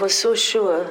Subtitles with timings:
[0.00, 0.90] was so sure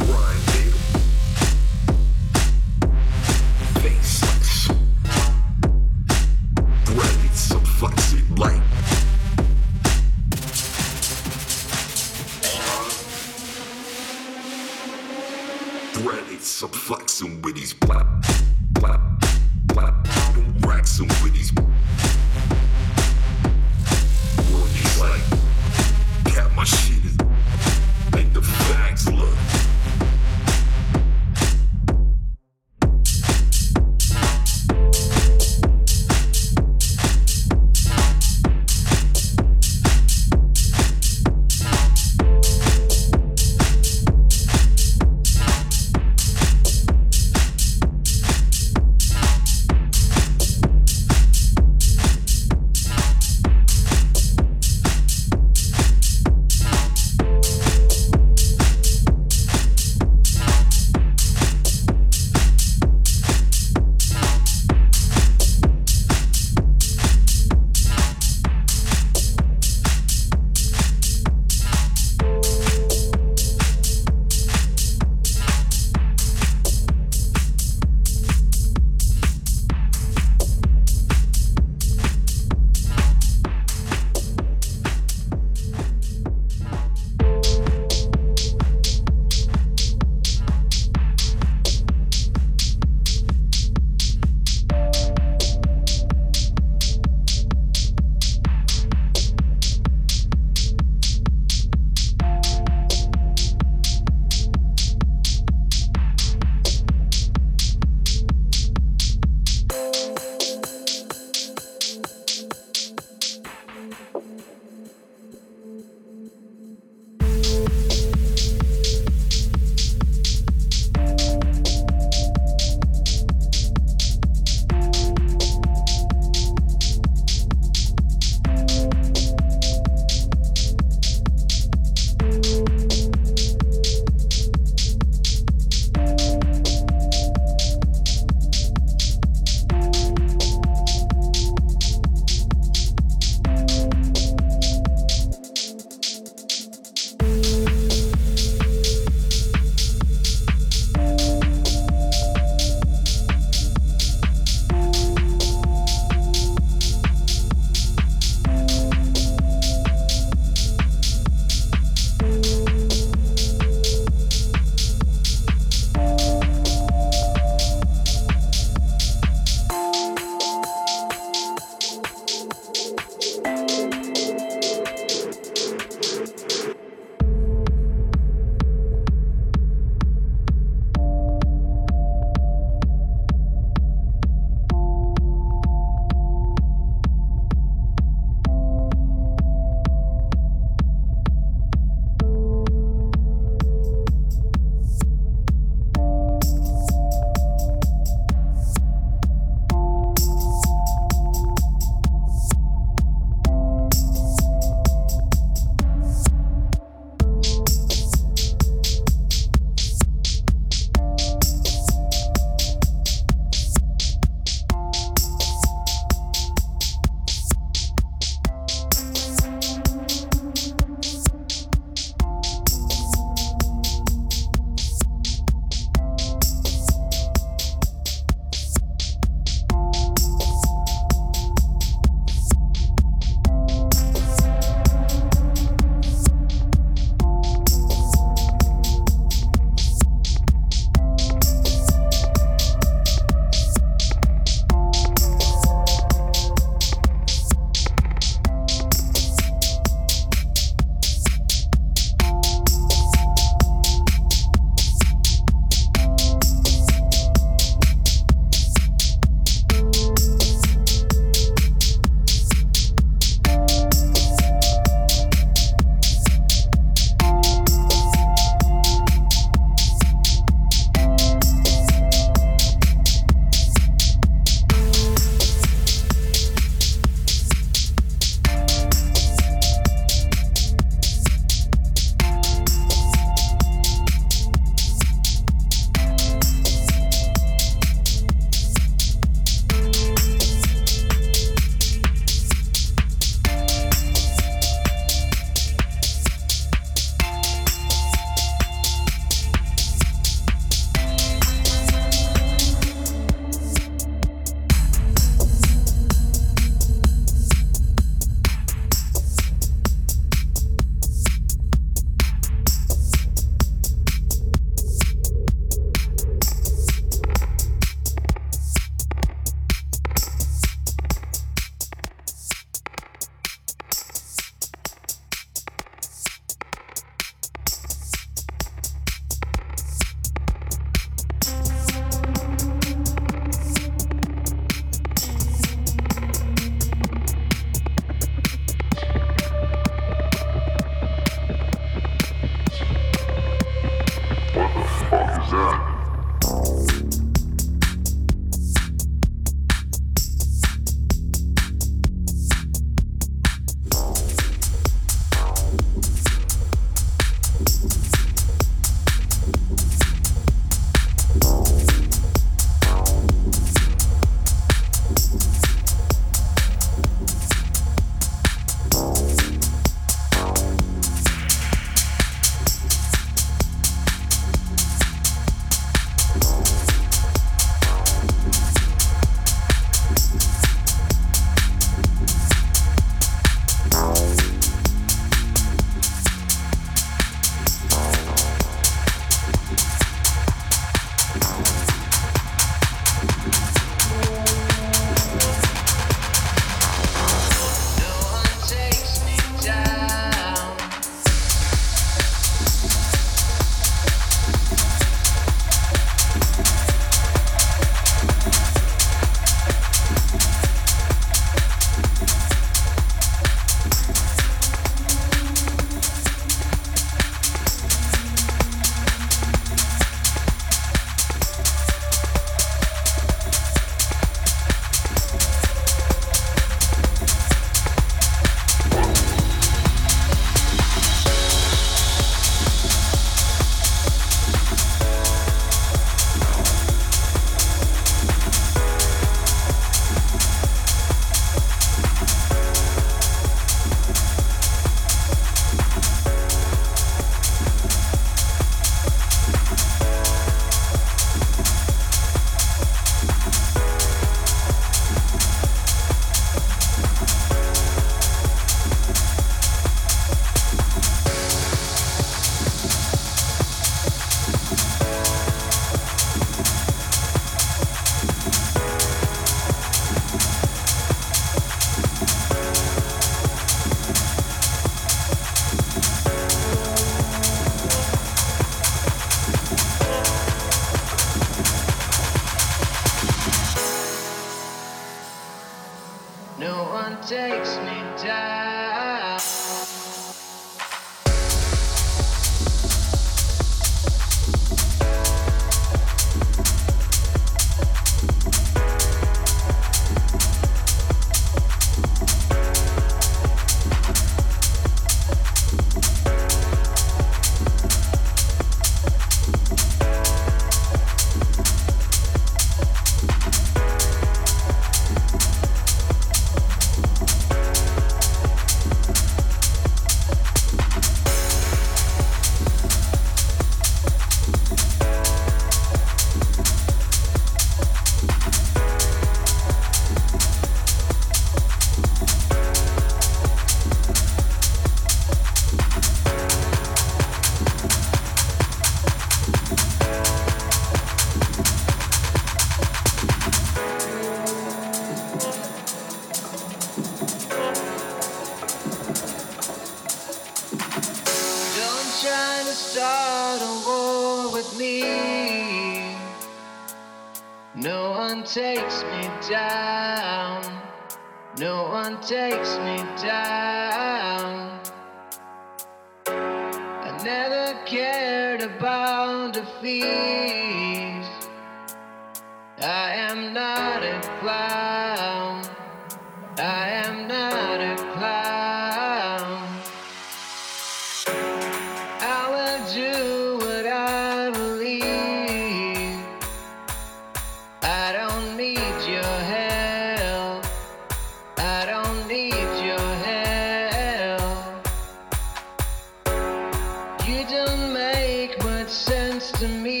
[599.82, 600.00] Me.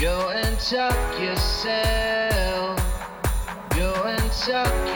[0.00, 2.80] Go and tuck yourself.
[3.70, 4.87] Go and tuck.